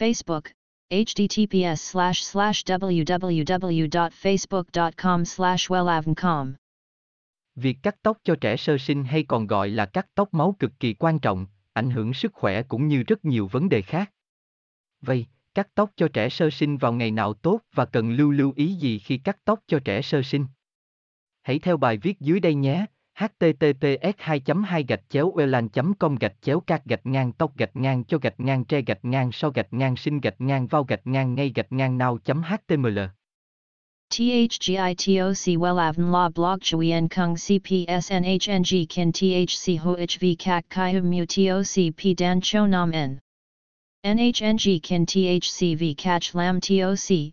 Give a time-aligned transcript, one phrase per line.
[0.00, 0.42] Facebook,
[0.90, 6.52] https slash slash www.facebook.com slash wellavncom.
[7.54, 10.72] Việc cắt tóc cho trẻ sơ sinh hay còn gọi là cắt tóc máu cực
[10.80, 14.10] kỳ quan trọng, ảnh hưởng sức khỏe cũng như rất nhiều vấn đề khác.
[15.00, 18.52] Vậy, cắt tóc cho trẻ sơ sinh vào ngày nào tốt và cần lưu lưu
[18.56, 20.46] ý gì khi cắt tóc cho trẻ sơ sinh?
[21.42, 22.86] Hãy theo bài viết dưới đây nhé
[23.20, 25.68] https 2 2 gạch chéo welan
[25.98, 29.32] com gạch chéo các gạch ngang tóc gạch ngang cho gạch ngang tre gạch ngang
[29.32, 32.98] sau gạch ngang sinh gạch ngang vào gạch ngang ngay gạch ngang nào html
[34.10, 41.94] THGITOC WELAVN La Blog Chuyen Kung CPSNHNG Kin THC HOHV CAC CHI Hum Mu TOC
[41.96, 43.18] P Dan Cho Nam N.
[44.04, 47.32] NHNG Kin THC V CACH Lam TOC